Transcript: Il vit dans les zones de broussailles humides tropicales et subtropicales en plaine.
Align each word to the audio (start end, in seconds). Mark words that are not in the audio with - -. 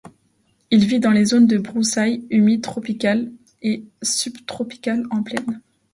Il 0.71 0.87
vit 0.87 0.99
dans 0.99 1.11
les 1.11 1.25
zones 1.25 1.45
de 1.45 1.59
broussailles 1.59 2.25
humides 2.31 2.63
tropicales 2.63 3.31
et 3.61 3.83
subtropicales 4.01 5.05
en 5.11 5.21
plaine. 5.21 5.61